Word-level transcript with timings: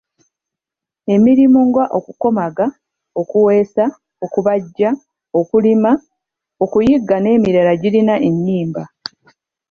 Emirimu 1.13 1.59
ng’okukomaga, 1.67 2.65
okuweesa, 3.21 3.83
okubajja, 4.25 4.89
okulima, 5.39 5.91
okuyigga 6.63 7.15
n’emirala 7.19 7.73
girina 7.81 8.15
ennyimba. 8.27 8.83